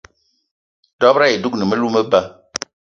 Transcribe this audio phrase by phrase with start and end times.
[0.99, 2.19] Dob-ro ayi dougni melou meba.